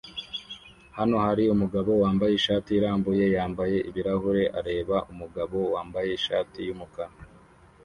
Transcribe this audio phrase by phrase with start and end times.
[0.97, 7.13] Hano hari umugabo wambaye ishati irambuye yambaye ibirahure areba umugabo wambaye ishati yumukara